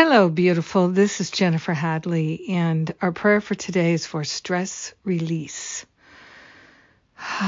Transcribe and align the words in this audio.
Hello, 0.00 0.28
beautiful. 0.28 0.86
This 0.86 1.20
is 1.20 1.28
Jennifer 1.28 1.72
Hadley, 1.72 2.50
and 2.50 2.94
our 3.02 3.10
prayer 3.10 3.40
for 3.40 3.56
today 3.56 3.94
is 3.94 4.06
for 4.06 4.22
stress 4.22 4.94
release. 5.02 5.84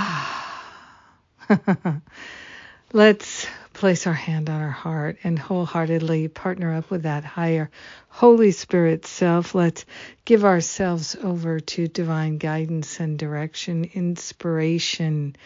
Let's 2.93 3.47
place 3.73 4.09
our 4.09 4.13
hand 4.13 4.51
on 4.51 4.61
our 4.61 4.69
heart 4.69 5.19
and 5.23 5.39
wholeheartedly 5.39 6.27
partner 6.27 6.75
up 6.75 6.91
with 6.91 7.05
that 7.05 7.25
higher 7.25 7.71
Holy 8.09 8.51
Spirit 8.51 9.07
self. 9.07 9.55
Let's 9.55 9.85
give 10.25 10.45
ourselves 10.45 11.15
over 11.23 11.61
to 11.61 11.87
divine 11.87 12.39
guidance 12.39 12.99
and 12.99 13.17
direction, 13.17 13.89
inspiration 13.95 15.37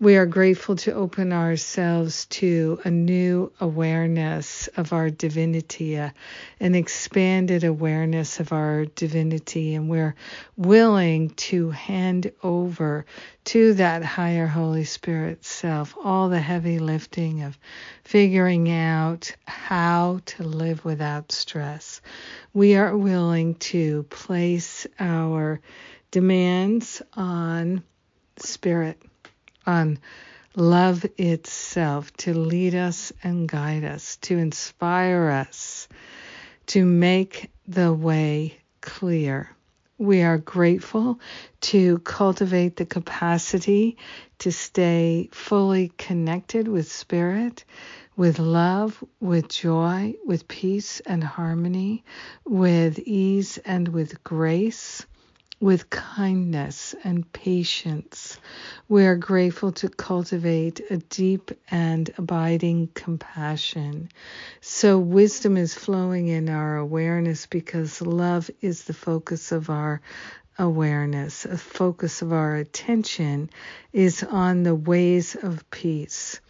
we 0.00 0.16
are 0.16 0.26
grateful 0.26 0.74
to 0.74 0.92
open 0.92 1.32
ourselves 1.32 2.26
to 2.26 2.80
a 2.84 2.90
new 2.90 3.52
awareness 3.60 4.66
of 4.76 4.92
our 4.92 5.08
divinity, 5.08 5.96
uh, 5.96 6.10
an 6.58 6.74
expanded 6.74 7.62
awareness 7.62 8.40
of 8.40 8.52
our 8.52 8.86
divinity, 8.86 9.74
and 9.74 9.88
we're 9.88 10.16
willing 10.56 11.30
to 11.30 11.70
hand 11.70 12.32
over 12.42 13.06
to 13.44 13.74
that 13.74 14.02
higher 14.02 14.48
Holy 14.48 14.84
Spirit 14.84 15.44
self 15.44 15.94
all 16.02 16.28
the 16.28 16.40
heavy 16.40 16.80
lifting 16.80 17.42
of 17.42 17.56
figuring 18.02 18.70
out 18.72 19.34
how 19.46 20.20
to 20.26 20.42
live 20.42 20.84
without 20.84 21.30
stress. 21.30 22.00
We 22.52 22.74
are 22.74 22.96
willing 22.96 23.54
to 23.56 24.02
place 24.04 24.88
our 24.98 25.60
demands 26.10 27.00
on 27.14 27.84
spirit 28.38 29.00
on 29.66 29.98
love 30.56 31.04
itself 31.18 32.12
to 32.16 32.34
lead 32.34 32.74
us 32.74 33.12
and 33.22 33.48
guide 33.48 33.84
us, 33.84 34.16
to 34.18 34.38
inspire 34.38 35.28
us, 35.28 35.88
to 36.66 36.84
make 36.84 37.50
the 37.66 37.92
way 37.92 38.56
clear. 38.80 39.50
We 39.98 40.22
are 40.22 40.38
grateful 40.38 41.20
to 41.62 41.98
cultivate 41.98 42.76
the 42.76 42.86
capacity 42.86 43.96
to 44.40 44.52
stay 44.52 45.28
fully 45.32 45.92
connected 45.98 46.68
with 46.68 46.90
spirit, 46.90 47.64
with 48.16 48.38
love, 48.38 49.02
with 49.20 49.48
joy, 49.48 50.14
with 50.24 50.48
peace 50.48 51.00
and 51.00 51.22
harmony, 51.22 52.04
with 52.44 52.98
ease 53.00 53.58
and 53.58 53.88
with 53.88 54.22
grace 54.24 55.06
with 55.60 55.88
kindness 55.88 56.94
and 57.04 57.30
patience. 57.32 58.38
We 58.86 59.06
are 59.06 59.16
grateful 59.16 59.72
to 59.72 59.88
cultivate 59.88 60.82
a 60.90 60.98
deep 60.98 61.50
and 61.70 62.10
abiding 62.18 62.90
compassion. 62.92 64.10
So, 64.60 64.98
wisdom 64.98 65.56
is 65.56 65.72
flowing 65.72 66.28
in 66.28 66.50
our 66.50 66.76
awareness 66.76 67.46
because 67.46 68.02
love 68.02 68.50
is 68.60 68.84
the 68.84 68.92
focus 68.92 69.52
of 69.52 69.70
our 69.70 70.02
awareness. 70.58 71.46
A 71.46 71.56
focus 71.56 72.20
of 72.20 72.34
our 72.34 72.56
attention 72.56 73.48
is 73.94 74.22
on 74.22 74.64
the 74.64 74.74
ways 74.74 75.34
of 75.34 75.68
peace. 75.70 76.40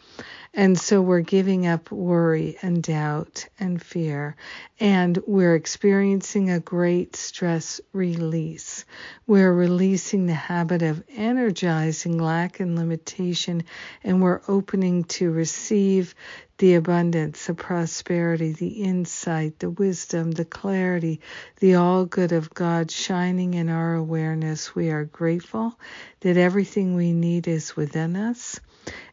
And 0.56 0.78
so 0.78 1.02
we're 1.02 1.20
giving 1.20 1.66
up 1.66 1.90
worry 1.90 2.56
and 2.62 2.80
doubt 2.80 3.48
and 3.58 3.82
fear, 3.82 4.36
and 4.78 5.18
we're 5.26 5.56
experiencing 5.56 6.48
a 6.48 6.60
great 6.60 7.16
stress 7.16 7.80
release. 7.92 8.84
We're 9.26 9.52
releasing 9.52 10.26
the 10.26 10.34
habit 10.34 10.82
of 10.82 11.02
energizing 11.08 12.18
lack 12.18 12.60
and 12.60 12.76
limitation, 12.76 13.64
and 14.04 14.22
we're 14.22 14.42
opening 14.46 15.02
to 15.04 15.32
receive 15.32 16.14
the 16.58 16.74
abundance, 16.74 17.46
the 17.46 17.54
prosperity, 17.54 18.52
the 18.52 18.84
insight, 18.84 19.58
the 19.58 19.70
wisdom, 19.70 20.30
the 20.30 20.44
clarity, 20.44 21.20
the 21.58 21.74
all 21.74 22.04
good 22.04 22.30
of 22.30 22.54
God 22.54 22.92
shining 22.92 23.54
in 23.54 23.68
our 23.68 23.94
awareness. 23.94 24.72
We 24.72 24.90
are 24.90 25.04
grateful 25.04 25.76
that 26.20 26.36
everything 26.36 26.94
we 26.94 27.12
need 27.12 27.48
is 27.48 27.74
within 27.74 28.14
us 28.14 28.60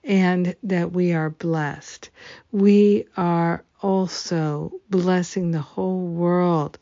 and 0.03 0.55
that 0.63 0.91
we 0.91 1.13
are 1.13 1.29
blessed. 1.29 2.09
We 2.51 3.05
are 3.17 3.63
also 3.81 4.71
blessing 4.89 5.51
the 5.51 5.61
whole 5.61 6.01
world 6.01 6.77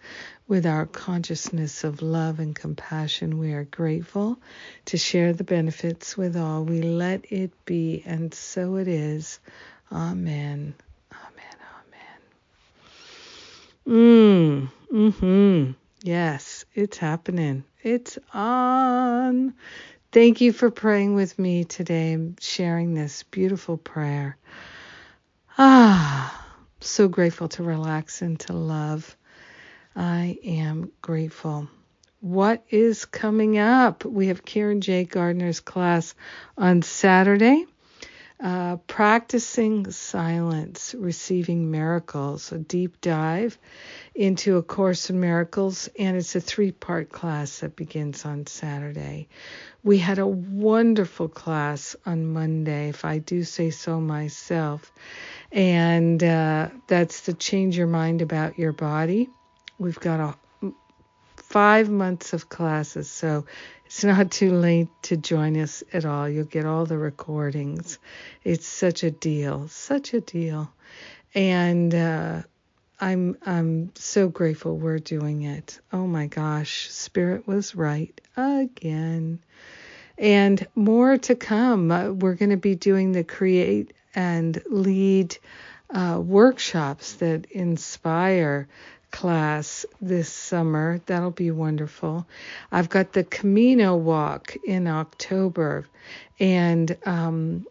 with 0.48 0.66
our 0.66 0.86
consciousness 0.88 1.84
of 1.84 2.02
love 2.02 2.40
and 2.40 2.56
compassion. 2.56 3.38
We 3.38 3.54
are 3.54 3.66
grateful 3.66 4.40
to 4.86 4.98
share 4.98 5.32
the 5.34 5.44
benefits 5.44 6.18
with 6.18 6.36
all. 6.36 6.64
We 6.64 6.82
let 6.82 7.32
it 7.32 7.52
be, 7.66 8.04
and 8.06 8.34
so 8.34 8.76
it 8.78 8.88
is. 8.88 9.40
Amen. 9.92 10.74
Amen. 11.12 11.58
Amen. 13.88 14.70
Mm. 14.72 14.72
Mm-hmm. 14.92 15.72
Yes, 16.04 16.66
it's 16.74 16.98
happening. 16.98 17.64
It's 17.84 18.18
on. 18.34 19.54
Thank 20.12 20.42
you 20.42 20.54
for 20.54 20.72
praying 20.72 21.14
with 21.14 21.38
me 21.38 21.66
today 21.66 22.14
and 22.14 22.36
sharing 22.42 22.96
this 22.96 23.22
beautiful 23.22 23.78
prayer. 23.78 24.38
Ah, 25.56 26.48
so 26.80 27.08
grateful 27.08 27.48
to 27.50 27.64
relax 27.64 28.24
and 28.24 28.40
to 28.40 28.54
love. 28.54 29.16
I 29.96 30.40
am 30.44 30.92
grateful. 31.04 31.68
What 32.22 32.64
is 32.72 33.06
coming 33.06 33.60
up? 33.60 34.04
We 34.04 34.28
have 34.28 34.44
Karen 34.44 34.82
J. 34.82 35.04
Gardner's 35.04 35.60
class 35.60 36.16
on 36.58 36.82
Saturday. 36.82 37.68
Uh, 38.42 38.78
practicing 38.88 39.92
silence, 39.92 40.96
receiving 40.98 41.70
miracles, 41.72 42.54
a 42.54 42.58
deep 42.58 43.02
dive 43.02 43.60
into 44.16 44.56
A 44.56 44.64
Course 44.64 45.10
in 45.10 45.20
Miracles, 45.20 45.90
and 46.00 46.16
it's 46.16 46.38
a 46.38 46.40
three 46.40 46.72
part 46.72 47.10
class 47.10 47.60
that 47.60 47.76
begins 47.76 48.24
on 48.24 48.48
Saturday. 48.48 49.28
We 49.84 49.98
had 49.98 50.20
a 50.20 50.28
wonderful 50.28 51.28
class 51.28 51.98
on 52.06 52.28
Monday, 52.28 52.88
if 52.88 53.04
I 53.04 53.18
do 53.18 53.44
say 53.44 53.72
so 53.72 54.00
myself, 54.00 54.90
and 55.52 56.24
uh, 56.24 56.70
that's 56.88 57.22
the 57.22 57.34
Change 57.34 57.78
Your 57.78 57.88
Mind 57.88 58.22
About 58.22 58.58
Your 58.58 58.72
Body. 58.72 59.30
We've 59.78 60.00
got 60.00 60.22
a 60.22 60.36
five 61.50 61.90
months 61.90 62.34
of 62.34 62.48
classes, 62.48 63.10
so 63.10 63.46
it's 63.86 64.04
not 64.04 64.32
too 64.32 64.52
late 64.52 64.88
to 65.04 65.18
join 65.18 65.58
us 65.58 65.84
at 65.92 66.06
all. 66.06 66.30
You'll 66.30 66.46
get 66.46 66.66
all 66.66 66.86
the 66.86 66.98
recordings. 66.98 67.98
It's 68.44 68.68
such 68.68 69.04
a 69.04 69.12
deal, 69.12 69.68
such 69.68 70.14
a 70.14 70.22
deal. 70.22 70.72
And 71.34 71.94
uh, 71.94 72.44
I'm 73.02 73.38
I'm 73.46 73.92
so 73.96 74.30
grateful 74.30 74.78
we're 74.78 75.00
doing 75.00 75.42
it. 75.42 75.80
Oh 75.92 76.06
my 76.06 76.28
gosh, 76.28 76.90
Spirit 76.90 77.48
was 77.48 77.76
right 77.76 78.20
again. 78.38 79.40
And 80.18 80.68
more 80.76 81.18
to 81.18 81.36
come. 81.36 81.92
Uh, 81.92 82.12
we're 82.12 82.36
going 82.36 82.50
to 82.50 82.58
be 82.58 82.76
doing 82.76 83.14
the 83.14 83.24
create 83.24 83.94
and 84.14 84.62
lead 84.70 85.38
uh, 85.90 86.22
workshops 86.24 87.14
that 87.14 87.46
inspire 87.52 88.68
class 89.12 89.86
this 90.02 90.30
summer. 90.30 91.02
That'll 91.06 91.32
be 91.32 91.52
wonderful. 91.52 92.28
I've 92.72 92.90
got 92.90 93.14
the 93.14 93.24
Camino 93.24 93.96
walk 93.96 94.56
in 94.64 94.88
October, 94.88 95.88
and 96.40 96.96
um, 97.06 97.66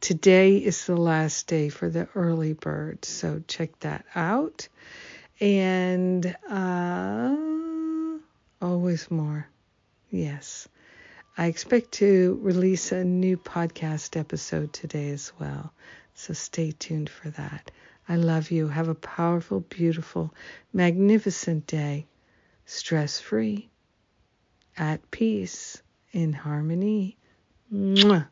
today 0.00 0.56
is 0.56 0.86
the 0.86 0.96
last 0.96 1.46
day 1.46 1.68
for 1.68 1.88
the 1.88 2.08
early 2.14 2.52
bird. 2.52 3.04
So 3.04 3.42
check 3.46 3.78
that 3.80 4.04
out. 4.14 4.68
And 5.40 6.34
uh, 6.48 7.36
always 8.62 9.10
more. 9.10 9.46
Yes. 10.10 10.68
I 11.38 11.46
expect 11.46 11.92
to 11.92 12.38
release 12.40 12.92
a 12.92 13.04
new 13.04 13.36
podcast 13.36 14.18
episode 14.18 14.72
today 14.72 15.10
as 15.10 15.32
well. 15.38 15.70
So 16.14 16.32
stay 16.32 16.72
tuned 16.72 17.10
for 17.10 17.28
that. 17.30 17.70
I 18.08 18.16
love 18.16 18.50
you. 18.50 18.68
Have 18.68 18.88
a 18.88 18.94
powerful, 18.94 19.60
beautiful, 19.60 20.32
magnificent 20.72 21.66
day. 21.66 22.06
Stress 22.64 23.20
free, 23.20 23.68
at 24.78 25.10
peace, 25.10 25.82
in 26.12 26.32
harmony. 26.32 27.18
Mwah. 27.72 28.28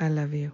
I 0.00 0.08
love 0.08 0.32
you. 0.32 0.52